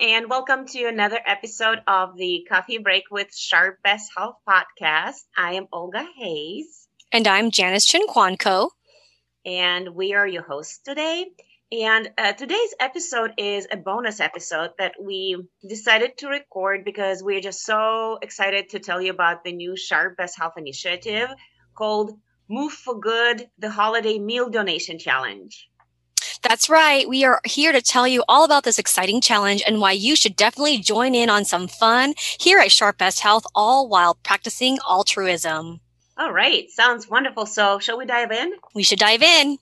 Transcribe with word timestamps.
And 0.00 0.28
welcome 0.28 0.66
to 0.66 0.84
another 0.84 1.18
episode 1.24 1.80
of 1.86 2.16
the 2.16 2.46
Coffee 2.48 2.78
Break 2.78 3.04
with 3.10 3.34
Sharp 3.34 3.82
Best 3.82 4.10
Health 4.14 4.36
podcast. 4.46 5.24
I 5.34 5.54
am 5.54 5.68
Olga 5.72 6.06
Hayes. 6.18 6.86
And 7.12 7.26
I'm 7.26 7.50
Janice 7.50 7.90
Chinquanco. 7.90 8.70
And 9.46 9.94
we 9.94 10.12
are 10.12 10.26
your 10.26 10.42
hosts 10.42 10.80
today. 10.84 11.26
And 11.72 12.10
uh, 12.18 12.32
today's 12.32 12.74
episode 12.78 13.32
is 13.38 13.66
a 13.70 13.78
bonus 13.78 14.20
episode 14.20 14.72
that 14.78 14.94
we 15.00 15.42
decided 15.66 16.18
to 16.18 16.28
record 16.28 16.84
because 16.84 17.22
we're 17.22 17.40
just 17.40 17.64
so 17.64 18.18
excited 18.20 18.70
to 18.70 18.80
tell 18.80 19.00
you 19.00 19.12
about 19.12 19.44
the 19.44 19.52
new 19.52 19.76
Sharp 19.76 20.18
Best 20.18 20.38
Health 20.38 20.54
initiative 20.58 21.28
called 21.74 22.18
Move 22.50 22.72
for 22.72 23.00
Good, 23.00 23.48
the 23.58 23.70
Holiday 23.70 24.18
Meal 24.18 24.50
Donation 24.50 24.98
Challenge. 24.98 25.70
That's 26.48 26.70
right. 26.70 27.08
We 27.08 27.24
are 27.24 27.40
here 27.44 27.72
to 27.72 27.82
tell 27.82 28.06
you 28.06 28.22
all 28.28 28.44
about 28.44 28.62
this 28.62 28.78
exciting 28.78 29.20
challenge 29.20 29.64
and 29.66 29.80
why 29.80 29.90
you 29.90 30.14
should 30.14 30.36
definitely 30.36 30.78
join 30.78 31.12
in 31.12 31.28
on 31.28 31.44
some 31.44 31.66
fun 31.66 32.14
here 32.38 32.60
at 32.60 32.70
Sharp 32.70 32.98
Best 32.98 33.18
Health, 33.18 33.44
all 33.52 33.88
while 33.88 34.14
practicing 34.22 34.78
altruism. 34.88 35.80
All 36.16 36.32
right. 36.32 36.70
Sounds 36.70 37.10
wonderful. 37.10 37.46
So, 37.46 37.80
shall 37.80 37.98
we 37.98 38.06
dive 38.06 38.30
in? 38.30 38.52
We 38.76 38.84
should 38.84 39.00
dive 39.00 39.22
in. 39.22 39.58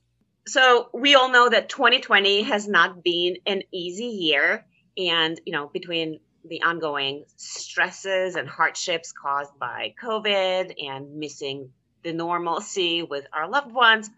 So, 0.47 0.91
we 0.93 1.15
all 1.15 1.31
know 1.31 1.49
that 1.49 1.71
2020 1.71 2.43
has 2.43 2.69
not 2.69 3.03
been 3.03 3.39
an 3.47 3.63
easy 3.73 4.05
year. 4.05 4.67
And, 4.99 5.41
you 5.47 5.55
know, 5.55 5.69
between 5.69 6.21
the 6.45 6.65
ongoing 6.65 7.25
stresses 7.37 8.37
and 8.37 8.47
hardships 8.47 9.11
caused 9.13 9.59
by 9.59 9.95
COVID 10.03 10.75
and 10.87 11.17
missing 11.17 11.71
the 12.03 12.13
normalcy 12.13 13.03
with 13.03 13.25
our 13.33 13.49
loved 13.49 13.73
ones, 13.73 14.11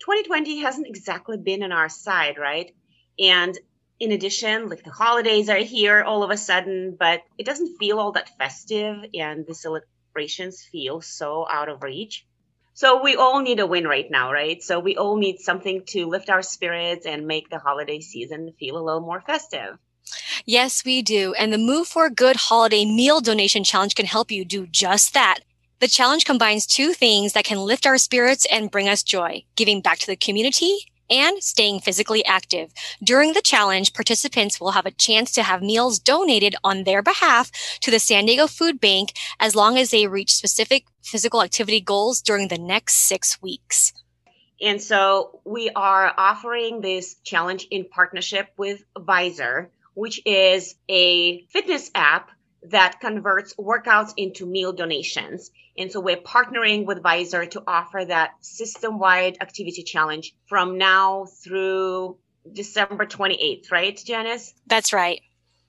2020 0.00 0.60
hasn't 0.60 0.86
exactly 0.86 1.36
been 1.36 1.62
on 1.62 1.72
our 1.72 1.88
side, 1.88 2.38
right? 2.38 2.74
And 3.18 3.58
in 3.98 4.12
addition, 4.12 4.68
like 4.68 4.84
the 4.84 4.90
holidays 4.90 5.48
are 5.48 5.56
here 5.56 6.02
all 6.02 6.22
of 6.22 6.30
a 6.30 6.36
sudden, 6.36 6.96
but 6.98 7.22
it 7.38 7.46
doesn't 7.46 7.78
feel 7.78 7.98
all 7.98 8.12
that 8.12 8.36
festive 8.38 8.96
and 9.14 9.46
the 9.46 9.54
celebrations 9.54 10.62
feel 10.70 11.00
so 11.00 11.46
out 11.50 11.68
of 11.68 11.82
reach. 11.82 12.26
So 12.74 13.02
we 13.02 13.16
all 13.16 13.40
need 13.40 13.58
a 13.58 13.66
win 13.66 13.86
right 13.86 14.10
now, 14.10 14.30
right? 14.30 14.62
So 14.62 14.80
we 14.80 14.98
all 14.98 15.16
need 15.16 15.38
something 15.38 15.82
to 15.86 16.04
lift 16.04 16.28
our 16.28 16.42
spirits 16.42 17.06
and 17.06 17.26
make 17.26 17.48
the 17.48 17.58
holiday 17.58 18.00
season 18.00 18.52
feel 18.60 18.76
a 18.76 18.84
little 18.84 19.00
more 19.00 19.22
festive. 19.22 19.78
Yes, 20.44 20.84
we 20.84 21.00
do. 21.00 21.32
And 21.34 21.52
the 21.52 21.58
Move 21.58 21.88
for 21.88 22.10
Good 22.10 22.36
Holiday 22.36 22.84
Meal 22.84 23.22
Donation 23.22 23.64
Challenge 23.64 23.94
can 23.94 24.04
help 24.04 24.30
you 24.30 24.44
do 24.44 24.66
just 24.66 25.14
that. 25.14 25.40
The 25.78 25.88
challenge 25.88 26.24
combines 26.24 26.66
two 26.66 26.94
things 26.94 27.34
that 27.34 27.44
can 27.44 27.58
lift 27.58 27.86
our 27.86 27.98
spirits 27.98 28.46
and 28.50 28.70
bring 28.70 28.88
us 28.88 29.02
joy, 29.02 29.44
giving 29.56 29.82
back 29.82 29.98
to 29.98 30.06
the 30.06 30.16
community 30.16 30.78
and 31.10 31.42
staying 31.42 31.80
physically 31.80 32.24
active. 32.24 32.72
During 33.04 33.34
the 33.34 33.42
challenge, 33.42 33.92
participants 33.92 34.58
will 34.58 34.70
have 34.70 34.86
a 34.86 34.90
chance 34.90 35.32
to 35.32 35.42
have 35.42 35.60
meals 35.60 35.98
donated 35.98 36.56
on 36.64 36.84
their 36.84 37.02
behalf 37.02 37.50
to 37.80 37.90
the 37.90 37.98
San 37.98 38.24
Diego 38.24 38.46
Food 38.46 38.80
Bank 38.80 39.12
as 39.38 39.54
long 39.54 39.76
as 39.76 39.90
they 39.90 40.06
reach 40.06 40.34
specific 40.34 40.86
physical 41.02 41.42
activity 41.42 41.80
goals 41.80 42.22
during 42.22 42.48
the 42.48 42.58
next 42.58 42.94
six 42.94 43.40
weeks. 43.42 43.92
And 44.60 44.80
so 44.80 45.40
we 45.44 45.68
are 45.76 46.14
offering 46.16 46.80
this 46.80 47.16
challenge 47.22 47.66
in 47.70 47.84
partnership 47.84 48.48
with 48.56 48.82
Vizer, 48.96 49.68
which 49.92 50.22
is 50.24 50.74
a 50.88 51.42
fitness 51.48 51.90
app 51.94 52.30
that 52.62 52.98
converts 53.00 53.54
workouts 53.56 54.12
into 54.16 54.46
meal 54.46 54.72
donations. 54.72 55.50
And 55.78 55.92
so 55.92 56.00
we're 56.00 56.16
partnering 56.16 56.84
with 56.86 57.02
Vizer 57.02 57.50
to 57.50 57.62
offer 57.66 58.04
that 58.04 58.32
system 58.40 58.98
wide 58.98 59.38
activity 59.40 59.82
challenge 59.82 60.34
from 60.46 60.78
now 60.78 61.26
through 61.26 62.16
December 62.50 63.06
28th, 63.06 63.70
right, 63.70 64.02
Janice? 64.04 64.54
That's 64.66 64.92
right. 64.92 65.20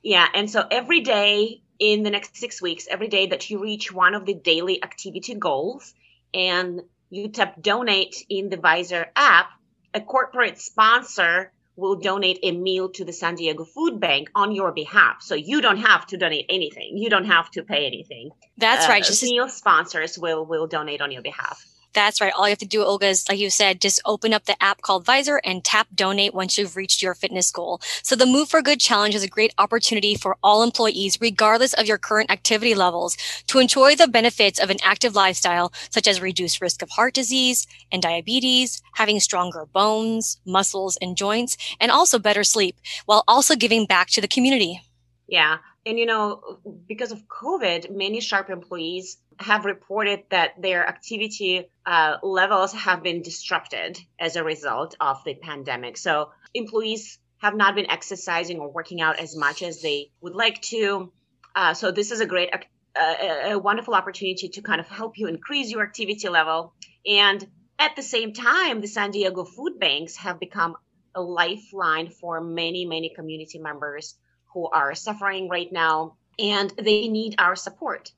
Yeah. 0.04 0.28
And 0.34 0.50
so 0.50 0.66
every 0.70 1.02
day 1.02 1.62
in 1.80 2.04
the 2.04 2.10
next 2.10 2.38
six 2.38 2.62
weeks, 2.62 2.88
every 2.90 3.08
day 3.08 3.28
that 3.28 3.50
you 3.50 3.62
reach 3.62 3.92
one 3.92 4.16
of 4.16 4.26
the 4.26 4.34
daily 4.34 4.82
activity 4.84 5.36
goals 5.36 5.94
and 6.34 6.82
you 7.10 7.30
tap 7.30 7.62
donate 7.62 8.26
in 8.30 8.50
the 8.50 8.58
Vizer 8.58 9.06
app, 9.16 9.50
a 9.94 10.02
corporate 10.02 10.60
sponsor 10.60 11.52
will 11.78 11.96
donate 11.96 12.40
a 12.44 12.52
meal 12.52 12.90
to 12.90 13.06
the 13.06 13.14
San 13.14 13.36
Diego 13.36 13.64
Food 13.64 14.00
Bank 14.00 14.30
on 14.36 14.52
your 14.52 14.72
behalf. 14.74 15.22
So 15.22 15.36
you 15.36 15.62
don't 15.62 15.78
have 15.78 16.06
to 16.08 16.18
donate 16.18 16.48
anything. 16.50 16.98
You 16.98 17.10
don't 17.10 17.26
have 17.26 17.50
to 17.52 17.64
pay 17.64 17.86
anything. 17.86 18.32
That's 18.58 18.88
uh, 18.88 18.90
right. 18.90 19.04
Just 19.04 19.24
meal 19.24 19.48
sponsors 19.48 20.18
will 20.18 20.46
will 20.46 20.68
donate 20.68 21.02
on 21.02 21.12
your 21.12 21.22
behalf. 21.22 21.64
That's 21.98 22.22
right. 22.22 22.32
All 22.38 22.46
you 22.46 22.52
have 22.52 22.60
to 22.60 22.68
do, 22.68 22.84
Olga, 22.84 23.08
is 23.08 23.28
like 23.28 23.40
you 23.40 23.50
said, 23.50 23.82
just 23.82 24.00
open 24.06 24.32
up 24.32 24.46
the 24.46 24.62
app 24.64 24.84
called 24.84 25.04
Vizer 25.04 25.40
and 25.44 25.64
tap 25.64 25.88
donate 25.96 26.32
once 26.32 26.56
you've 26.56 26.76
reached 26.76 27.02
your 27.02 27.16
fitness 27.16 27.50
goal. 27.50 27.82
So 28.04 28.16
the 28.16 28.28
Move 28.28 28.50
for 28.50 28.62
Good 28.62 28.80
challenge 28.80 29.16
is 29.16 29.24
a 29.24 29.28
great 29.28 29.52
opportunity 29.58 30.14
for 30.14 30.38
all 30.44 30.62
employees, 30.62 31.20
regardless 31.20 31.74
of 31.74 31.88
your 31.88 31.98
current 31.98 32.30
activity 32.30 32.76
levels, 32.76 33.18
to 33.48 33.58
enjoy 33.58 33.96
the 33.96 34.08
benefits 34.08 34.60
of 34.60 34.70
an 34.70 34.78
active 34.84 35.16
lifestyle, 35.16 35.74
such 35.90 36.08
as 36.08 36.22
reduced 36.22 36.62
risk 36.62 36.84
of 36.84 36.92
heart 36.92 37.16
disease 37.16 37.66
and 37.92 38.04
diabetes, 38.04 38.80
having 38.94 39.20
stronger 39.20 39.66
bones, 39.66 40.40
muscles, 40.46 41.00
and 41.02 41.18
joints, 41.18 41.58
and 41.80 41.90
also 41.90 42.20
better 42.20 42.44
sleep, 42.44 42.78
while 43.08 43.24
also 43.28 43.56
giving 43.56 43.88
back 43.88 44.10
to 44.10 44.22
the 44.22 44.28
community. 44.28 44.82
Yeah. 45.28 45.58
And 45.88 45.98
you 45.98 46.06
know, 46.06 46.60
because 46.88 47.12
of 47.12 47.24
COVID, 47.28 47.90
many 47.90 48.22
Sharp 48.22 48.52
employees 48.52 49.18
have 49.40 49.66
reported 49.66 50.24
that 50.30 50.62
their 50.62 50.88
activity 50.88 51.70
uh, 51.86 52.18
levels 52.24 52.74
have 52.74 53.04
been 53.04 53.22
disrupted 53.22 54.00
as 54.20 54.36
a 54.36 54.44
result 54.44 54.96
of 55.00 55.24
the 55.26 55.36
pandemic. 55.36 55.98
So 55.98 56.32
employees 56.54 57.20
have 57.40 57.56
not 57.56 57.76
been 57.76 57.90
exercising 57.90 58.60
or 58.60 58.72
working 58.72 59.02
out 59.02 59.20
as 59.20 59.36
much 59.36 59.62
as 59.62 59.82
they 59.82 60.12
would 60.22 60.36
like 60.36 60.62
to. 60.64 61.12
Uh, 61.56 61.74
so 61.74 61.92
this 61.92 62.12
is 62.12 62.20
a 62.20 62.26
great, 62.26 62.50
uh, 62.96 63.14
a 63.46 63.60
wonderful 63.60 63.94
opportunity 63.94 64.50
to 64.50 64.62
kind 64.62 64.80
of 64.80 64.88
help 64.88 65.18
you 65.18 65.28
increase 65.28 65.72
your 65.72 65.84
activity 65.84 66.30
level. 66.30 66.74
And 67.06 67.46
at 67.80 67.96
the 67.96 68.04
same 68.04 68.34
time, 68.34 68.82
the 68.82 68.88
San 68.88 69.12
Diego 69.12 69.44
food 69.44 69.80
banks 69.80 70.18
have 70.18 70.40
become 70.40 70.76
a 71.14 71.22
lifeline 71.22 72.10
for 72.10 72.42
many, 72.42 72.86
many 72.86 73.14
community 73.16 73.60
members 73.60 74.16
who 74.54 74.68
are 74.68 74.96
suffering 74.96 75.50
right 75.50 75.72
now, 75.72 76.16
and 76.40 76.72
they 76.78 77.08
need 77.08 77.36
our 77.38 77.56
support. 77.56 78.12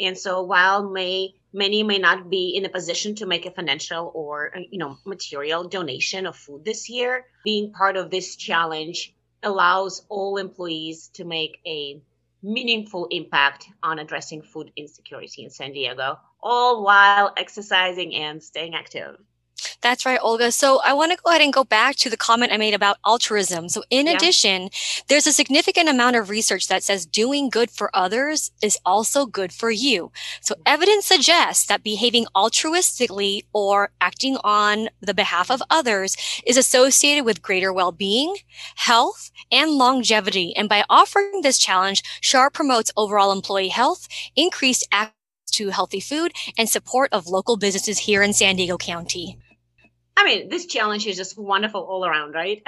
And 0.00 0.16
so 0.16 0.42
while 0.42 0.88
may 0.88 1.34
many 1.52 1.82
may 1.82 1.98
not 1.98 2.30
be 2.30 2.56
in 2.56 2.64
a 2.64 2.68
position 2.68 3.14
to 3.16 3.26
make 3.26 3.44
a 3.44 3.50
financial 3.50 4.10
or 4.14 4.56
uh, 4.56 4.60
you 4.70 4.78
know 4.78 4.96
material 5.04 5.68
donation 5.68 6.26
of 6.26 6.36
food 6.36 6.64
this 6.64 6.88
year, 6.88 7.26
being 7.44 7.72
part 7.72 7.96
of 7.96 8.10
this 8.10 8.36
challenge 8.36 9.14
allows 9.42 10.04
all 10.08 10.36
employees 10.36 11.08
to 11.14 11.24
make 11.24 11.58
a 11.66 12.00
meaningful 12.42 13.06
impact 13.10 13.68
on 13.82 13.98
addressing 13.98 14.42
food 14.42 14.72
insecurity 14.76 15.44
in 15.44 15.50
San 15.50 15.72
Diego, 15.72 16.18
all 16.42 16.84
while 16.84 17.32
exercising 17.36 18.14
and 18.14 18.42
staying 18.42 18.74
active. 18.74 19.18
That's 19.82 20.04
right, 20.04 20.20
Olga. 20.22 20.52
So 20.52 20.80
I 20.84 20.92
want 20.92 21.12
to 21.12 21.18
go 21.22 21.30
ahead 21.30 21.40
and 21.40 21.52
go 21.52 21.64
back 21.64 21.96
to 21.96 22.10
the 22.10 22.16
comment 22.16 22.52
I 22.52 22.58
made 22.58 22.74
about 22.74 22.98
altruism. 23.06 23.70
So 23.70 23.82
in 23.88 24.06
yeah. 24.06 24.12
addition, 24.12 24.68
there's 25.08 25.26
a 25.26 25.32
significant 25.32 25.88
amount 25.88 26.16
of 26.16 26.28
research 26.28 26.68
that 26.68 26.82
says 26.82 27.06
doing 27.06 27.48
good 27.48 27.70
for 27.70 27.90
others 27.96 28.50
is 28.62 28.78
also 28.84 29.24
good 29.24 29.52
for 29.52 29.70
you. 29.70 30.12
So 30.42 30.54
evidence 30.66 31.06
suggests 31.06 31.64
that 31.66 31.82
behaving 31.82 32.26
altruistically 32.36 33.44
or 33.54 33.90
acting 34.02 34.36
on 34.44 34.90
the 35.00 35.14
behalf 35.14 35.50
of 35.50 35.62
others 35.70 36.14
is 36.46 36.58
associated 36.58 37.24
with 37.24 37.40
greater 37.40 37.72
well-being, 37.72 38.36
health, 38.74 39.30
and 39.50 39.72
longevity. 39.72 40.54
And 40.56 40.68
by 40.68 40.84
offering 40.90 41.40
this 41.40 41.58
challenge, 41.58 42.02
Sharp 42.20 42.52
promotes 42.52 42.92
overall 42.98 43.32
employee 43.32 43.68
health, 43.68 44.08
increased 44.36 44.86
access 44.92 45.14
to 45.52 45.70
healthy 45.70 46.00
food, 46.00 46.32
and 46.58 46.68
support 46.68 47.08
of 47.12 47.26
local 47.26 47.56
businesses 47.56 48.00
here 48.00 48.22
in 48.22 48.32
San 48.32 48.56
Diego 48.56 48.76
County. 48.76 49.38
I 50.20 50.24
mean, 50.24 50.48
this 50.50 50.66
challenge 50.66 51.06
is 51.06 51.16
just 51.16 51.38
wonderful 51.38 51.80
all 51.80 52.04
around, 52.04 52.32
right? 52.34 52.62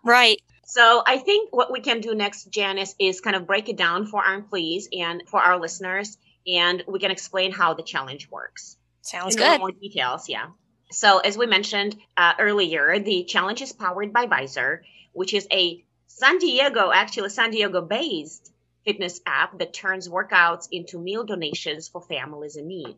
right. 0.04 0.40
So 0.64 1.02
I 1.06 1.18
think 1.18 1.54
what 1.54 1.70
we 1.70 1.80
can 1.80 2.00
do 2.00 2.14
next, 2.14 2.50
Janice, 2.50 2.94
is 2.98 3.20
kind 3.20 3.36
of 3.36 3.46
break 3.46 3.68
it 3.68 3.76
down 3.76 4.06
for 4.06 4.24
our 4.24 4.34
employees 4.34 4.88
and 4.90 5.22
for 5.26 5.38
our 5.38 5.60
listeners, 5.60 6.16
and 6.46 6.82
we 6.88 6.98
can 6.98 7.10
explain 7.10 7.52
how 7.52 7.74
the 7.74 7.82
challenge 7.82 8.30
works. 8.30 8.78
Sounds 9.02 9.36
good. 9.36 9.60
More 9.60 9.70
details, 9.70 10.30
yeah. 10.30 10.46
So 10.90 11.18
as 11.18 11.36
we 11.36 11.44
mentioned 11.44 11.94
uh, 12.16 12.32
earlier, 12.38 12.98
the 12.98 13.24
challenge 13.24 13.60
is 13.60 13.72
powered 13.72 14.14
by 14.14 14.26
Vizer, 14.26 14.80
which 15.12 15.34
is 15.34 15.46
a 15.52 15.84
San 16.06 16.38
Diego, 16.38 16.90
actually 16.90 17.28
San 17.28 17.50
Diego-based 17.50 18.50
fitness 18.86 19.20
app 19.26 19.58
that 19.58 19.74
turns 19.74 20.08
workouts 20.08 20.68
into 20.72 20.98
meal 20.98 21.24
donations 21.24 21.88
for 21.88 22.00
families 22.00 22.56
in 22.56 22.66
need. 22.66 22.96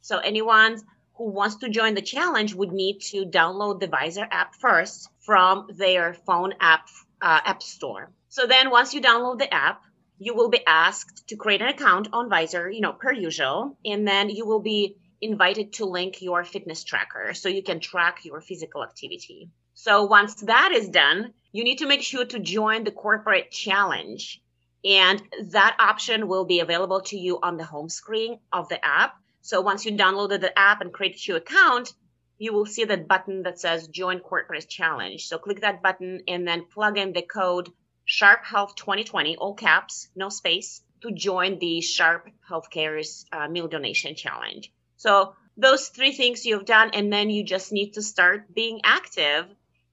So 0.00 0.18
anyone 0.18 0.80
who 1.14 1.30
wants 1.30 1.56
to 1.56 1.68
join 1.68 1.94
the 1.94 2.02
challenge 2.02 2.54
would 2.54 2.72
need 2.72 3.00
to 3.00 3.24
download 3.24 3.80
the 3.80 3.88
Vizer 3.88 4.26
app 4.30 4.54
first 4.54 5.08
from 5.20 5.68
their 5.74 6.14
phone 6.14 6.54
app 6.60 6.88
uh, 7.20 7.40
app 7.44 7.62
store. 7.62 8.10
So 8.28 8.46
then 8.46 8.70
once 8.70 8.94
you 8.94 9.00
download 9.00 9.38
the 9.38 9.52
app, 9.52 9.82
you 10.18 10.34
will 10.34 10.48
be 10.48 10.64
asked 10.66 11.28
to 11.28 11.36
create 11.36 11.62
an 11.62 11.68
account 11.68 12.08
on 12.12 12.30
Vizer, 12.30 12.72
you 12.72 12.80
know, 12.80 12.92
per 12.92 13.12
usual, 13.12 13.76
and 13.84 14.06
then 14.06 14.30
you 14.30 14.46
will 14.46 14.60
be 14.60 14.96
invited 15.20 15.74
to 15.74 15.84
link 15.84 16.20
your 16.20 16.44
fitness 16.44 16.82
tracker 16.84 17.34
so 17.34 17.48
you 17.48 17.62
can 17.62 17.80
track 17.80 18.24
your 18.24 18.40
physical 18.40 18.82
activity. 18.82 19.50
So 19.74 20.04
once 20.04 20.34
that 20.42 20.72
is 20.72 20.88
done, 20.88 21.32
you 21.52 21.64
need 21.64 21.78
to 21.78 21.86
make 21.86 22.02
sure 22.02 22.24
to 22.24 22.38
join 22.38 22.84
the 22.84 22.90
corporate 22.90 23.50
challenge. 23.50 24.40
And 24.84 25.22
that 25.50 25.76
option 25.78 26.26
will 26.26 26.44
be 26.44 26.60
available 26.60 27.02
to 27.02 27.16
you 27.16 27.38
on 27.40 27.56
the 27.56 27.64
home 27.64 27.88
screen 27.88 28.40
of 28.52 28.68
the 28.68 28.84
app. 28.84 29.14
So 29.42 29.60
once 29.60 29.84
you 29.84 29.92
downloaded 29.92 30.40
the 30.40 30.56
app 30.56 30.80
and 30.80 30.92
created 30.92 31.26
your 31.26 31.38
account, 31.38 31.92
you 32.38 32.52
will 32.52 32.66
see 32.66 32.84
that 32.84 33.08
button 33.08 33.42
that 33.42 33.58
says 33.58 33.88
join 33.88 34.20
corporate 34.20 34.68
challenge. 34.68 35.26
So 35.26 35.36
click 35.38 35.60
that 35.60 35.82
button 35.82 36.22
and 36.28 36.46
then 36.46 36.66
plug 36.66 36.96
in 36.96 37.12
the 37.12 37.22
code 37.22 37.68
Sharp 38.04 38.44
Health 38.44 38.76
2020, 38.76 39.36
all 39.36 39.54
caps, 39.54 40.08
no 40.14 40.28
space, 40.28 40.82
to 41.02 41.10
join 41.10 41.58
the 41.58 41.80
Sharp 41.80 42.28
Healthcare's 42.48 43.26
uh, 43.32 43.48
meal 43.48 43.66
donation 43.66 44.14
challenge. 44.14 44.72
So 44.96 45.34
those 45.56 45.88
three 45.88 46.12
things 46.12 46.46
you've 46.46 46.64
done, 46.64 46.90
and 46.94 47.12
then 47.12 47.28
you 47.28 47.44
just 47.44 47.72
need 47.72 47.94
to 47.94 48.02
start 48.02 48.54
being 48.54 48.80
active. 48.84 49.46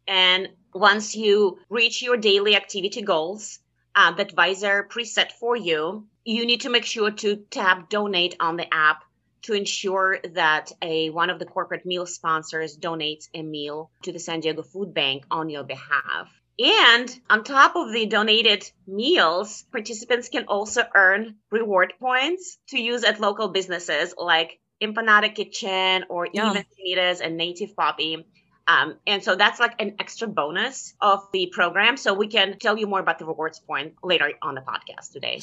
And 0.07 0.49
once 0.73 1.15
you 1.15 1.59
reach 1.69 2.03
your 2.03 2.17
daily 2.17 2.55
activity 2.55 3.01
goals 3.01 3.59
uh, 3.95 4.11
that 4.11 4.35
Vizer 4.35 4.87
preset 4.87 5.31
for 5.31 5.55
you, 5.55 6.07
you 6.23 6.45
need 6.45 6.61
to 6.61 6.69
make 6.69 6.85
sure 6.85 7.11
to 7.11 7.37
tap 7.49 7.89
donate 7.89 8.35
on 8.39 8.55
the 8.55 8.71
app 8.71 9.03
to 9.43 9.53
ensure 9.53 10.19
that 10.33 10.71
a 10.81 11.09
one 11.09 11.29
of 11.29 11.39
the 11.39 11.45
corporate 11.45 11.85
meal 11.85 12.05
sponsors 12.05 12.77
donates 12.77 13.29
a 13.33 13.41
meal 13.41 13.91
to 14.03 14.11
the 14.11 14.19
San 14.19 14.39
Diego 14.39 14.63
Food 14.63 14.93
Bank 14.93 15.25
on 15.31 15.49
your 15.49 15.63
behalf. 15.63 16.29
And 16.59 17.19
on 17.29 17.45
top 17.45 17.77
of 17.77 17.93
the 17.93 18.05
donated 18.05 18.69
meals, 18.85 19.63
participants 19.71 20.27
can 20.27 20.45
also 20.45 20.83
earn 20.93 21.35
reward 21.51 21.93
points 21.99 22.57
to 22.69 22.81
use 22.81 23.05
at 23.05 23.21
local 23.21 23.47
businesses 23.47 24.13
like 24.17 24.59
Empanada 24.81 25.33
Kitchen 25.33 26.05
or 26.09 26.27
yeah. 26.33 26.51
even 26.51 26.65
Sanitas 26.65 27.21
and 27.21 27.37
Native 27.37 27.75
Poppy. 27.77 28.25
Um, 28.67 28.97
and 29.07 29.23
so 29.23 29.35
that's 29.35 29.59
like 29.59 29.81
an 29.81 29.95
extra 29.99 30.27
bonus 30.27 30.93
of 31.01 31.25
the 31.31 31.47
program. 31.47 31.97
So 31.97 32.13
we 32.13 32.27
can 32.27 32.59
tell 32.59 32.77
you 32.77 32.87
more 32.87 32.99
about 32.99 33.19
the 33.19 33.25
rewards 33.25 33.59
point 33.59 33.95
later 34.03 34.31
on 34.41 34.55
the 34.55 34.61
podcast 34.61 35.13
today. 35.13 35.41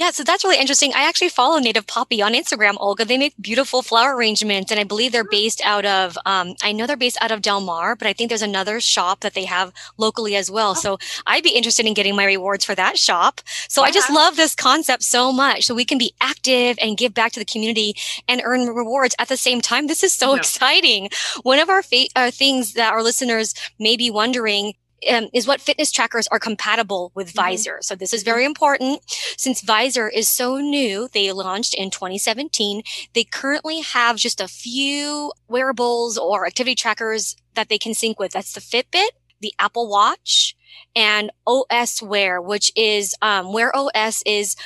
Yeah, 0.00 0.12
so 0.12 0.24
that's 0.24 0.44
really 0.44 0.58
interesting. 0.58 0.94
I 0.94 1.06
actually 1.06 1.28
follow 1.28 1.58
Native 1.58 1.86
Poppy 1.86 2.22
on 2.22 2.32
Instagram, 2.32 2.76
Olga. 2.80 3.04
They 3.04 3.18
make 3.18 3.34
beautiful 3.38 3.82
flower 3.82 4.16
arrangements, 4.16 4.70
and 4.70 4.80
I 4.80 4.84
believe 4.84 5.12
they're 5.12 5.24
based 5.24 5.60
out 5.62 5.84
of, 5.84 6.16
um, 6.24 6.54
I 6.62 6.72
know 6.72 6.86
they're 6.86 6.96
based 6.96 7.18
out 7.20 7.30
of 7.30 7.42
Del 7.42 7.60
Mar, 7.60 7.96
but 7.96 8.08
I 8.08 8.14
think 8.14 8.30
there's 8.30 8.40
another 8.40 8.80
shop 8.80 9.20
that 9.20 9.34
they 9.34 9.44
have 9.44 9.74
locally 9.98 10.36
as 10.36 10.50
well. 10.50 10.74
So 10.74 10.98
I'd 11.26 11.42
be 11.42 11.50
interested 11.50 11.84
in 11.84 11.92
getting 11.92 12.16
my 12.16 12.24
rewards 12.24 12.64
for 12.64 12.74
that 12.76 12.96
shop. 12.96 13.42
So 13.68 13.82
I 13.82 13.90
just 13.90 14.08
love 14.08 14.36
this 14.36 14.54
concept 14.54 15.02
so 15.02 15.32
much. 15.32 15.66
So 15.66 15.74
we 15.74 15.84
can 15.84 15.98
be 15.98 16.14
active 16.18 16.78
and 16.80 16.96
give 16.96 17.12
back 17.12 17.32
to 17.32 17.38
the 17.38 17.44
community 17.44 17.94
and 18.26 18.40
earn 18.42 18.68
rewards 18.68 19.14
at 19.18 19.28
the 19.28 19.36
same 19.36 19.60
time. 19.60 19.86
This 19.86 20.02
is 20.02 20.14
so 20.14 20.34
exciting. 20.34 21.10
One 21.42 21.58
of 21.58 21.68
our 21.68 21.82
fa- 21.82 22.08
uh, 22.16 22.30
things 22.30 22.72
that 22.72 22.90
our 22.94 23.02
listeners 23.02 23.52
may 23.78 23.98
be 23.98 24.10
wondering 24.10 24.72
um, 25.08 25.28
is 25.32 25.46
what 25.46 25.60
fitness 25.60 25.90
trackers 25.92 26.26
are 26.28 26.38
compatible 26.38 27.12
with 27.14 27.32
mm-hmm. 27.32 27.80
So 27.80 27.94
this 27.94 28.12
is 28.12 28.22
very 28.22 28.44
important. 28.44 29.00
Since 29.36 29.62
Vizer 29.62 30.10
is 30.12 30.28
so 30.28 30.58
new, 30.58 31.08
they 31.12 31.32
launched 31.32 31.74
in 31.74 31.90
2017. 31.90 32.82
They 33.14 33.24
currently 33.24 33.80
have 33.80 34.16
just 34.16 34.40
a 34.40 34.48
few 34.48 35.32
wearables 35.48 36.18
or 36.18 36.46
activity 36.46 36.74
trackers 36.74 37.36
that 37.54 37.68
they 37.68 37.78
can 37.78 37.94
sync 37.94 38.18
with. 38.18 38.32
That's 38.32 38.52
the 38.52 38.60
Fitbit, 38.60 39.10
the 39.40 39.54
Apple 39.58 39.88
Watch, 39.88 40.54
and 40.94 41.30
OS 41.46 42.02
Wear, 42.02 42.40
which 42.40 42.72
is 42.76 43.14
um, 43.22 43.52
Wear 43.52 43.74
OS 43.74 44.22
is 44.26 44.56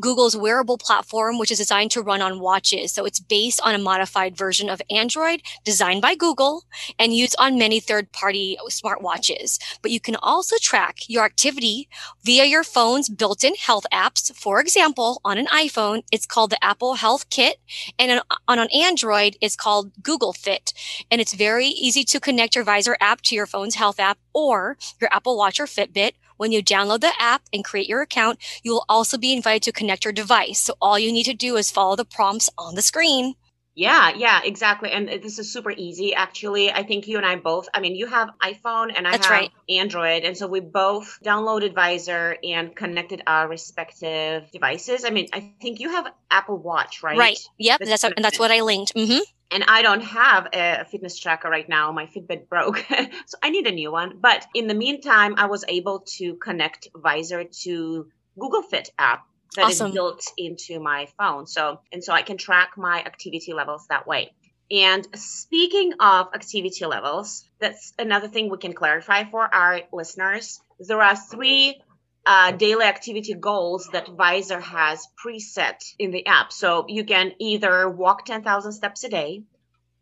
Google's 0.00 0.36
wearable 0.36 0.78
platform, 0.78 1.38
which 1.38 1.50
is 1.50 1.58
designed 1.58 1.90
to 1.92 2.02
run 2.02 2.20
on 2.20 2.40
watches. 2.40 2.92
So 2.92 3.04
it's 3.04 3.20
based 3.20 3.60
on 3.64 3.74
a 3.74 3.78
modified 3.78 4.36
version 4.36 4.68
of 4.68 4.82
Android 4.90 5.42
designed 5.64 6.02
by 6.02 6.14
Google 6.14 6.64
and 6.98 7.14
used 7.14 7.34
on 7.38 7.58
many 7.58 7.80
third 7.80 8.12
party 8.12 8.58
smartwatches. 8.68 9.58
But 9.82 9.90
you 9.90 10.00
can 10.00 10.16
also 10.16 10.56
track 10.60 10.98
your 11.08 11.24
activity 11.24 11.88
via 12.22 12.44
your 12.44 12.64
phone's 12.64 13.08
built 13.08 13.44
in 13.44 13.54
health 13.54 13.86
apps. 13.92 14.34
For 14.34 14.60
example, 14.60 15.20
on 15.24 15.38
an 15.38 15.46
iPhone, 15.46 16.02
it's 16.12 16.26
called 16.26 16.50
the 16.50 16.62
Apple 16.62 16.94
Health 16.94 17.30
Kit 17.30 17.56
and 17.98 18.20
on 18.46 18.58
an 18.58 18.68
Android, 18.74 19.36
it's 19.40 19.56
called 19.56 19.90
Google 20.02 20.32
Fit. 20.32 20.72
And 21.10 21.20
it's 21.20 21.32
very 21.32 21.66
easy 21.66 22.04
to 22.04 22.20
connect 22.20 22.54
your 22.54 22.64
Vizer 22.64 22.94
app 23.00 23.22
to 23.22 23.34
your 23.34 23.46
phone's 23.46 23.74
health 23.74 23.98
app 23.98 24.18
or 24.38 24.78
your 25.00 25.12
Apple 25.12 25.36
Watch 25.36 25.58
or 25.58 25.66
Fitbit 25.66 26.12
when 26.36 26.52
you 26.52 26.62
download 26.62 27.00
the 27.00 27.12
app 27.18 27.42
and 27.52 27.64
create 27.64 27.88
your 27.88 28.00
account, 28.00 28.38
you 28.62 28.72
will 28.72 28.84
also 28.88 29.18
be 29.18 29.34
invited 29.34 29.62
to 29.64 29.72
connect 29.72 30.04
your 30.04 30.12
device. 30.12 30.60
So 30.60 30.74
all 30.80 30.98
you 30.98 31.12
need 31.12 31.24
to 31.24 31.34
do 31.34 31.56
is 31.56 31.72
follow 31.72 31.96
the 31.96 32.04
prompts 32.04 32.48
on 32.56 32.76
the 32.76 32.82
screen. 32.82 33.34
Yeah, 33.78 34.12
yeah, 34.16 34.40
exactly. 34.42 34.90
And 34.90 35.08
this 35.08 35.38
is 35.38 35.52
super 35.52 35.70
easy, 35.70 36.12
actually. 36.12 36.72
I 36.72 36.82
think 36.82 37.06
you 37.06 37.16
and 37.16 37.24
I 37.24 37.36
both, 37.36 37.68
I 37.72 37.78
mean, 37.78 37.94
you 37.94 38.08
have 38.08 38.30
iPhone 38.42 38.92
and 38.92 39.06
I 39.06 39.12
That's 39.12 39.26
have 39.26 39.32
right. 39.32 39.52
Android. 39.68 40.24
And 40.24 40.36
so 40.36 40.48
we 40.48 40.58
both 40.58 41.20
downloaded 41.24 41.74
Vizer 41.74 42.36
and 42.42 42.74
connected 42.74 43.22
our 43.24 43.46
respective 43.46 44.50
devices. 44.50 45.04
I 45.04 45.10
mean, 45.10 45.28
I 45.32 45.52
think 45.62 45.78
you 45.78 45.90
have 45.90 46.12
Apple 46.28 46.58
Watch, 46.58 47.04
right? 47.04 47.16
Right. 47.16 47.38
Yep. 47.58 47.78
That's, 47.78 48.02
that's, 48.02 48.14
that's 48.20 48.38
what 48.40 48.50
I 48.50 48.62
linked. 48.62 48.94
Mm-hmm 48.96 49.20
and 49.50 49.64
I 49.66 49.80
don't 49.80 50.02
have 50.02 50.48
a 50.52 50.84
fitness 50.84 51.18
tracker 51.18 51.48
right 51.48 51.66
now. 51.66 51.90
My 51.90 52.04
Fitbit 52.04 52.50
broke, 52.50 52.84
so 53.26 53.38
I 53.42 53.48
need 53.48 53.66
a 53.66 53.72
new 53.72 53.90
one. 53.90 54.18
But 54.20 54.46
in 54.54 54.66
the 54.66 54.74
meantime, 54.74 55.36
I 55.38 55.46
was 55.46 55.64
able 55.66 56.00
to 56.18 56.34
connect 56.34 56.92
Vizer 56.92 57.50
to 57.62 58.08
Google 58.38 58.60
Fit 58.60 58.90
app 58.98 59.24
that 59.56 59.66
awesome. 59.66 59.88
is 59.88 59.94
built 59.94 60.24
into 60.36 60.80
my 60.80 61.08
phone. 61.18 61.46
So 61.46 61.80
and 61.92 62.02
so 62.02 62.12
I 62.12 62.22
can 62.22 62.36
track 62.36 62.72
my 62.76 62.98
activity 63.00 63.52
levels 63.52 63.86
that 63.88 64.06
way. 64.06 64.32
And 64.70 65.06
speaking 65.14 65.94
of 65.98 66.28
activity 66.34 66.84
levels, 66.84 67.44
that's 67.58 67.94
another 67.98 68.28
thing 68.28 68.50
we 68.50 68.58
can 68.58 68.74
clarify 68.74 69.24
for 69.24 69.42
our 69.42 69.80
listeners. 69.92 70.60
There 70.78 71.00
are 71.00 71.16
three 71.16 71.80
uh, 72.26 72.52
daily 72.52 72.84
activity 72.84 73.32
goals 73.32 73.88
that 73.92 74.06
Vizer 74.06 74.60
has 74.60 75.08
preset 75.24 75.82
in 75.98 76.10
the 76.10 76.26
app. 76.26 76.52
So 76.52 76.84
you 76.86 77.04
can 77.04 77.32
either 77.38 77.88
walk 77.88 78.26
10,000 78.26 78.72
steps 78.72 79.04
a 79.04 79.08
day, 79.08 79.44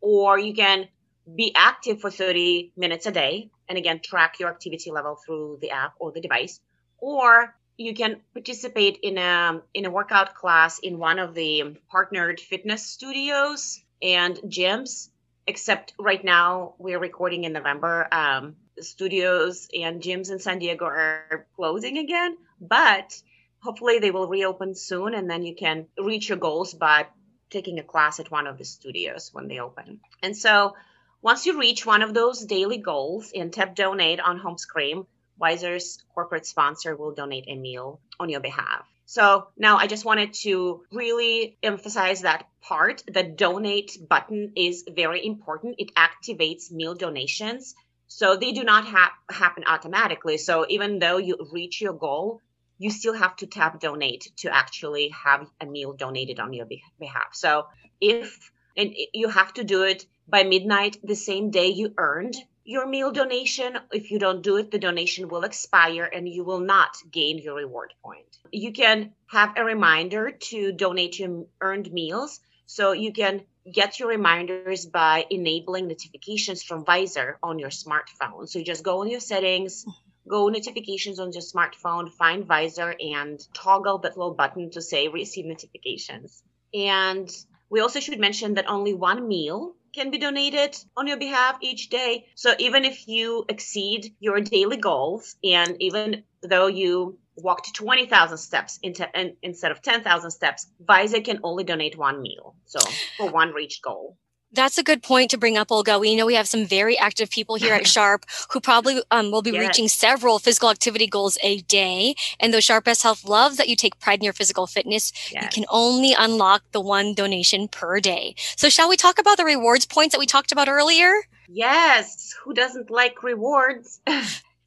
or 0.00 0.36
you 0.36 0.52
can 0.52 0.88
be 1.32 1.52
active 1.54 2.00
for 2.00 2.10
30 2.10 2.72
minutes 2.76 3.06
a 3.06 3.12
day, 3.12 3.50
and 3.68 3.78
again, 3.78 4.00
track 4.00 4.40
your 4.40 4.48
activity 4.48 4.90
level 4.90 5.16
through 5.24 5.58
the 5.60 5.70
app 5.70 5.94
or 6.00 6.10
the 6.10 6.20
device, 6.20 6.60
or 6.98 7.54
you 7.76 7.94
can 7.94 8.20
participate 8.32 8.98
in 9.02 9.18
a 9.18 9.60
in 9.74 9.84
a 9.84 9.90
workout 9.90 10.34
class 10.34 10.78
in 10.78 10.98
one 10.98 11.18
of 11.18 11.34
the 11.34 11.76
partnered 11.90 12.40
fitness 12.40 12.86
studios 12.86 13.80
and 14.02 14.36
gyms 14.46 15.08
except 15.46 15.94
right 15.98 16.24
now 16.24 16.74
we're 16.78 16.98
recording 16.98 17.44
in 17.44 17.52
november 17.52 18.08
um, 18.12 18.56
studios 18.80 19.68
and 19.74 20.02
gyms 20.02 20.30
in 20.30 20.38
San 20.38 20.58
Diego 20.58 20.84
are 20.84 21.46
closing 21.56 21.98
again, 21.98 22.36
but 22.60 23.20
hopefully 23.60 23.98
they 23.98 24.10
will 24.10 24.28
reopen 24.28 24.74
soon 24.74 25.14
and 25.14 25.30
then 25.30 25.42
you 25.42 25.54
can 25.54 25.86
reach 25.98 26.28
your 26.28 26.38
goals 26.38 26.74
by 26.74 27.06
taking 27.50 27.78
a 27.78 27.82
class 27.82 28.20
at 28.20 28.30
one 28.30 28.46
of 28.46 28.58
the 28.58 28.64
studios 28.64 29.30
when 29.32 29.48
they 29.48 29.58
open. 29.60 30.00
And 30.22 30.36
so 30.36 30.74
once 31.22 31.46
you 31.46 31.58
reach 31.58 31.86
one 31.86 32.02
of 32.02 32.14
those 32.14 32.44
daily 32.44 32.78
goals 32.78 33.32
and 33.34 33.52
tap 33.52 33.74
donate 33.74 34.20
on 34.20 34.38
home 34.38 34.58
screen, 34.58 35.06
Vizer's 35.38 35.98
corporate 36.14 36.46
sponsor 36.46 36.96
will 36.96 37.12
donate 37.12 37.44
a 37.48 37.54
meal 37.54 38.00
on 38.18 38.28
your 38.28 38.40
behalf. 38.40 38.86
So 39.04 39.48
now 39.56 39.76
I 39.76 39.86
just 39.86 40.04
wanted 40.04 40.34
to 40.42 40.82
really 40.90 41.58
emphasize 41.62 42.22
that 42.22 42.48
part. 42.60 43.02
The 43.06 43.22
donate 43.22 43.96
button 44.08 44.52
is 44.56 44.84
very 44.88 45.24
important. 45.24 45.76
It 45.78 45.92
activates 45.94 46.72
meal 46.72 46.94
donations 46.94 47.74
so 48.08 48.36
they 48.36 48.52
do 48.52 48.64
not 48.64 48.84
ha- 48.84 49.14
happen 49.28 49.64
automatically. 49.66 50.38
So 50.38 50.66
even 50.68 50.98
though 50.98 51.18
you 51.18 51.36
reach 51.52 51.80
your 51.80 51.92
goal, 51.92 52.40
you 52.78 52.90
still 52.90 53.14
have 53.14 53.36
to 53.36 53.46
tap 53.46 53.80
donate 53.80 54.32
to 54.38 54.54
actually 54.54 55.08
have 55.08 55.48
a 55.60 55.66
meal 55.66 55.92
donated 55.94 56.38
on 56.38 56.52
your 56.52 56.66
behalf. 56.98 57.34
So 57.34 57.66
if 58.00 58.52
and 58.76 58.94
you 59.14 59.28
have 59.28 59.54
to 59.54 59.64
do 59.64 59.84
it 59.84 60.04
by 60.28 60.44
midnight 60.44 60.98
the 61.02 61.14
same 61.14 61.50
day 61.50 61.68
you 61.68 61.94
earned 61.96 62.36
your 62.66 62.86
meal 62.86 63.12
donation. 63.12 63.78
If 63.92 64.10
you 64.10 64.18
don't 64.18 64.42
do 64.42 64.56
it, 64.56 64.70
the 64.70 64.78
donation 64.78 65.28
will 65.28 65.44
expire 65.44 66.04
and 66.04 66.28
you 66.28 66.44
will 66.44 66.60
not 66.60 66.96
gain 67.10 67.38
your 67.38 67.54
reward 67.54 67.94
point. 68.02 68.38
You 68.50 68.72
can 68.72 69.12
have 69.28 69.54
a 69.56 69.64
reminder 69.64 70.32
to 70.32 70.72
donate 70.72 71.18
your 71.18 71.46
earned 71.60 71.92
meals. 71.92 72.40
So 72.66 72.92
you 72.92 73.12
can 73.12 73.42
get 73.72 74.00
your 74.00 74.08
reminders 74.08 74.84
by 74.86 75.26
enabling 75.30 75.86
notifications 75.86 76.64
from 76.64 76.84
Vizer 76.84 77.36
on 77.40 77.60
your 77.60 77.70
smartphone. 77.70 78.48
So 78.48 78.58
you 78.58 78.64
just 78.64 78.82
go 78.82 79.02
in 79.02 79.10
your 79.10 79.20
settings, 79.20 79.86
go 80.28 80.48
notifications 80.48 81.20
on 81.20 81.32
your 81.32 81.42
smartphone, 81.42 82.10
find 82.10 82.48
Vizer, 82.48 82.94
and 83.00 83.40
toggle 83.54 83.98
that 83.98 84.16
little 84.16 84.34
button 84.34 84.72
to 84.72 84.82
say 84.82 85.06
receive 85.06 85.46
notifications. 85.46 86.42
And 86.74 87.30
We 87.68 87.80
also 87.80 88.00
should 88.00 88.18
mention 88.20 88.54
that 88.54 88.68
only 88.68 88.94
one 88.94 89.26
meal 89.26 89.74
can 89.96 90.10
be 90.10 90.18
donated 90.18 90.76
on 90.96 91.06
your 91.06 91.16
behalf 91.16 91.56
each 91.62 91.88
day. 91.88 92.26
So 92.34 92.54
even 92.58 92.84
if 92.84 93.08
you 93.08 93.46
exceed 93.48 94.14
your 94.20 94.40
daily 94.40 94.76
goals, 94.76 95.36
and 95.42 95.76
even 95.80 96.22
though 96.42 96.66
you 96.66 97.18
walked 97.36 97.74
20,000 97.74 98.38
steps 98.38 98.78
into, 98.82 99.08
in, 99.18 99.36
instead 99.42 99.72
of 99.72 99.82
10,000 99.82 100.30
steps, 100.30 100.66
Vizer 100.84 101.24
can 101.24 101.40
only 101.42 101.64
donate 101.64 101.96
one 101.96 102.20
meal. 102.20 102.54
So 102.66 102.80
for 103.16 103.30
one 103.30 103.52
reached 103.52 103.82
goal. 103.82 104.16
That's 104.56 104.78
a 104.78 104.82
good 104.82 105.02
point 105.02 105.30
to 105.30 105.38
bring 105.38 105.58
up, 105.58 105.70
Olga. 105.70 105.98
We 105.98 106.16
know 106.16 106.24
we 106.24 106.34
have 106.34 106.48
some 106.48 106.64
very 106.64 106.98
active 106.98 107.30
people 107.30 107.56
here 107.56 107.74
at 107.74 107.86
Sharp 107.96 108.24
who 108.50 108.60
probably 108.60 109.02
um, 109.10 109.30
will 109.30 109.42
be 109.42 109.50
yes. 109.50 109.60
reaching 109.60 109.88
several 109.88 110.38
physical 110.38 110.70
activity 110.70 111.06
goals 111.06 111.36
a 111.42 111.60
day. 111.60 112.14
And 112.40 112.52
though 112.52 112.60
Sharp 112.60 112.84
Best 112.84 113.02
Health 113.02 113.24
loves 113.26 113.58
that 113.58 113.68
you 113.68 113.76
take 113.76 114.00
pride 114.00 114.20
in 114.20 114.24
your 114.24 114.32
physical 114.32 114.66
fitness, 114.66 115.12
yes. 115.30 115.42
you 115.42 115.48
can 115.50 115.66
only 115.70 116.14
unlock 116.18 116.62
the 116.72 116.80
one 116.80 117.12
donation 117.12 117.68
per 117.68 118.00
day. 118.00 118.34
So, 118.56 118.70
shall 118.70 118.88
we 118.88 118.96
talk 118.96 119.18
about 119.18 119.36
the 119.36 119.44
rewards 119.44 119.84
points 119.84 120.12
that 120.14 120.18
we 120.18 120.26
talked 120.26 120.52
about 120.52 120.68
earlier? 120.68 121.12
Yes. 121.48 122.34
Who 122.42 122.54
doesn't 122.54 122.90
like 122.90 123.22
rewards? 123.22 124.00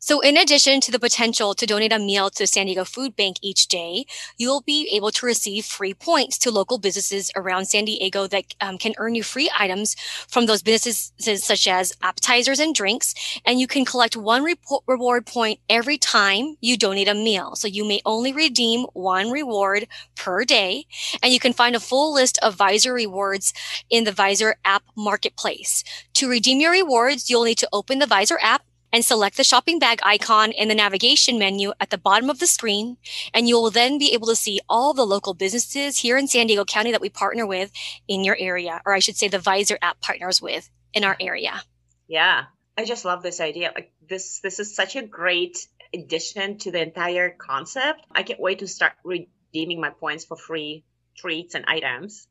So, 0.09 0.21
in 0.21 0.37
addition 0.37 0.81
to 0.81 0.91
the 0.91 0.97
potential 0.97 1.53
to 1.53 1.67
donate 1.67 1.93
a 1.93 1.99
meal 1.99 2.31
to 2.31 2.47
San 2.47 2.65
Diego 2.65 2.83
Food 2.83 3.15
Bank 3.15 3.37
each 3.43 3.67
day, 3.67 4.05
you'll 4.39 4.61
be 4.61 4.89
able 4.91 5.11
to 5.11 5.23
receive 5.27 5.65
free 5.65 5.93
points 5.93 6.39
to 6.39 6.49
local 6.49 6.79
businesses 6.79 7.29
around 7.35 7.65
San 7.65 7.85
Diego 7.85 8.25
that 8.25 8.55
um, 8.59 8.79
can 8.79 8.95
earn 8.97 9.13
you 9.13 9.21
free 9.21 9.51
items 9.55 9.95
from 10.27 10.47
those 10.47 10.63
businesses, 10.63 11.13
such 11.45 11.67
as 11.67 11.95
appetizers 12.01 12.59
and 12.59 12.73
drinks. 12.73 13.13
And 13.45 13.59
you 13.59 13.67
can 13.67 13.85
collect 13.85 14.17
one 14.17 14.43
reward 14.87 15.27
point 15.27 15.59
every 15.69 15.99
time 15.99 16.55
you 16.59 16.75
donate 16.75 17.07
a 17.07 17.13
meal. 17.13 17.55
So, 17.55 17.67
you 17.67 17.85
may 17.85 18.01
only 18.03 18.33
redeem 18.33 18.85
one 18.93 19.29
reward 19.29 19.87
per 20.15 20.43
day. 20.43 20.85
And 21.21 21.31
you 21.31 21.39
can 21.39 21.53
find 21.53 21.75
a 21.75 21.79
full 21.79 22.11
list 22.11 22.39
of 22.41 22.57
Vizer 22.57 22.95
rewards 22.95 23.53
in 23.91 24.05
the 24.05 24.11
Vizer 24.11 24.53
app 24.65 24.81
marketplace. 24.97 25.83
To 26.15 26.27
redeem 26.27 26.59
your 26.59 26.71
rewards, 26.71 27.29
you'll 27.29 27.43
need 27.43 27.59
to 27.59 27.69
open 27.71 27.99
the 27.99 28.07
Vizer 28.07 28.37
app 28.41 28.63
and 28.91 29.05
select 29.05 29.37
the 29.37 29.43
shopping 29.43 29.79
bag 29.79 29.99
icon 30.03 30.51
in 30.51 30.67
the 30.67 30.75
navigation 30.75 31.37
menu 31.37 31.73
at 31.79 31.89
the 31.89 31.97
bottom 31.97 32.29
of 32.29 32.39
the 32.39 32.47
screen. 32.47 32.97
And 33.33 33.47
you 33.47 33.55
will 33.55 33.71
then 33.71 33.97
be 33.97 34.13
able 34.13 34.27
to 34.27 34.35
see 34.35 34.59
all 34.67 34.93
the 34.93 35.05
local 35.05 35.33
businesses 35.33 35.99
here 35.99 36.17
in 36.17 36.27
San 36.27 36.47
Diego 36.47 36.65
County 36.65 36.91
that 36.91 37.01
we 37.01 37.09
partner 37.09 37.45
with 37.45 37.71
in 38.07 38.23
your 38.23 38.37
area, 38.39 38.81
or 38.85 38.93
I 38.93 38.99
should 38.99 39.17
say 39.17 39.27
the 39.27 39.37
Vizer 39.37 39.77
app 39.81 40.01
partners 40.01 40.41
with 40.41 40.69
in 40.93 41.03
our 41.03 41.17
area. 41.19 41.61
Yeah. 42.07 42.45
I 42.77 42.85
just 42.85 43.03
love 43.05 43.21
this 43.21 43.41
idea. 43.41 43.71
Like 43.75 43.91
this, 44.07 44.39
this 44.39 44.59
is 44.59 44.73
such 44.73 44.95
a 44.95 45.01
great 45.01 45.67
addition 45.93 46.57
to 46.59 46.71
the 46.71 46.81
entire 46.81 47.29
concept. 47.29 48.05
I 48.11 48.23
can't 48.23 48.39
wait 48.39 48.59
to 48.59 48.67
start 48.67 48.93
redeeming 49.03 49.81
my 49.81 49.89
points 49.89 50.25
for 50.25 50.37
free 50.37 50.85
treats 51.17 51.55
and 51.55 51.65
items. 51.67 52.27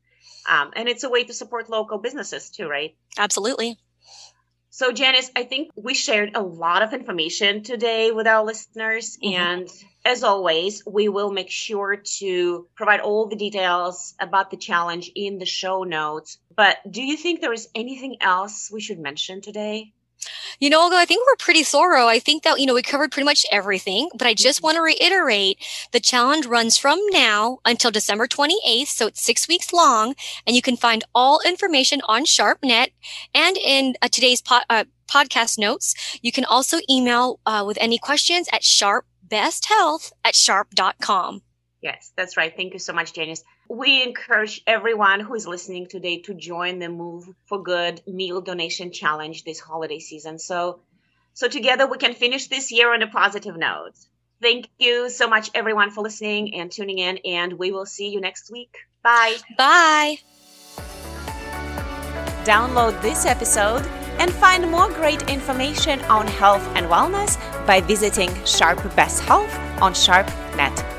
Um, 0.49 0.73
and 0.75 0.89
it's 0.89 1.05
a 1.05 1.11
way 1.11 1.25
to 1.25 1.35
support 1.35 1.69
local 1.69 1.99
businesses 1.99 2.51
too, 2.51 2.69
right? 2.69 2.97
Absolutely. 3.19 3.79
So, 4.79 4.93
Janice, 4.93 5.29
I 5.35 5.43
think 5.43 5.73
we 5.75 5.93
shared 5.93 6.37
a 6.37 6.41
lot 6.41 6.85
of 6.85 6.93
information 6.95 7.65
today 7.65 8.13
with 8.13 8.29
our 8.29 8.45
listeners. 8.45 9.17
Mm-hmm. 9.17 9.35
And 9.35 9.69
as 10.05 10.23
always, 10.23 10.85
we 10.87 11.09
will 11.09 11.33
make 11.33 11.51
sure 11.51 11.97
to 12.19 12.69
provide 12.77 13.01
all 13.01 13.27
the 13.27 13.35
details 13.35 14.15
about 14.21 14.53
the 14.53 14.57
challenge 14.57 15.11
in 15.17 15.39
the 15.39 15.47
show 15.47 15.83
notes. 15.83 16.39
But 16.55 16.77
do 16.89 17.03
you 17.03 17.17
think 17.17 17.41
there 17.41 17.53
is 17.53 17.69
anything 17.75 18.19
else 18.21 18.71
we 18.73 18.81
should 18.81 19.01
mention 19.01 19.41
today? 19.41 19.95
You 20.59 20.71
know, 20.71 20.91
I 20.93 21.05
think 21.05 21.27
we're 21.27 21.37
pretty 21.37 21.63
thorough. 21.63 22.07
I 22.07 22.19
think 22.19 22.43
that, 22.43 22.59
you 22.59 22.67
know, 22.67 22.75
we 22.75 22.83
covered 22.83 23.13
pretty 23.13 23.25
much 23.25 23.47
everything, 23.53 24.09
but 24.17 24.27
I 24.27 24.35
just 24.35 24.59
mm-hmm. 24.59 24.65
want 24.65 24.77
to 24.77 24.83
reiterate 24.83 25.59
the 25.93 26.01
challenge 26.01 26.47
runs 26.47 26.77
from 26.77 26.99
now 27.11 27.59
until 27.65 27.91
December 27.91 28.27
28th. 28.27 28.89
So 28.89 29.07
it's 29.07 29.23
six 29.23 29.47
weeks 29.49 29.73
long 29.73 30.15
and 30.47 30.57
you 30.57 30.63
can 30.63 30.77
find 30.77 31.05
all 31.15 31.41
information 31.47 32.01
on 32.09 32.25
SharpNet 32.25 32.89
and 33.35 33.57
in 33.57 33.95
uh, 34.03 34.09
today's 34.09 34.43
po- 34.43 34.61
uh, 34.69 34.85
podcast 35.09 35.59
notes. 35.59 35.95
You 36.23 36.33
can 36.33 36.45
also 36.45 36.79
email 36.91 37.41
uh, 37.47 37.65
with 37.67 37.79
any 37.81 37.99
questions 37.99 38.49
at 38.53 38.63
sharpbesthealth 38.63 40.13
at 40.25 40.35
sharp.com. 40.35 41.43
Yes, 41.81 42.13
that's 42.17 42.37
right. 42.37 42.53
Thank 42.55 42.73
you 42.73 42.81
so 42.81 42.93
much, 42.93 43.13
Janice. 43.13 43.45
We 43.69 44.03
encourage 44.03 44.63
everyone 44.67 45.21
who 45.21 45.35
is 45.35 45.47
listening 45.47 45.89
today 45.89 46.21
to 46.23 46.33
join 46.33 46.79
the 46.79 46.89
Move 46.89 47.29
for 47.45 47.63
Good 47.63 48.01
meal 48.07 48.41
donation 48.41 48.93
challenge 48.93 49.45
this 49.45 49.61
holiday 49.61 49.99
season. 49.99 50.39
So, 50.39 50.81
so 51.35 51.49
together 51.49 51.87
we 51.87 51.99
can 51.99 52.15
finish 52.15 52.47
this 52.47 52.73
year 52.73 52.95
on 52.95 53.03
a 53.03 53.07
positive 53.09 53.59
note. 53.59 53.93
Thank 54.41 54.71
you 54.79 55.11
so 55.11 55.29
much, 55.29 55.51
everyone, 55.55 55.91
for 55.91 56.01
listening 56.03 56.55
and 56.55 56.71
tuning 56.71 56.99
in, 56.99 57.19
and 57.27 57.55
we 57.55 57.71
will 57.71 57.85
see 57.85 58.09
you 58.09 58.21
next 58.21 58.51
week. 58.51 58.75
Bye. 59.03 59.37
Bye. 59.59 60.17
Download 62.45 63.01
this 63.03 63.27
episode 63.27 63.85
and 64.19 64.33
find 64.33 64.71
more 64.71 64.89
great 64.89 65.29
information 65.29 66.01
on 66.03 66.27
health 66.27 66.67
and 66.75 66.87
wellness 66.87 67.37
by 67.67 67.83
visiting 67.83 68.31
Sharp 68.47 68.83
Best 68.97 69.23
Health 69.25 69.55
on 69.83 69.93
SharpNet. 69.93 70.98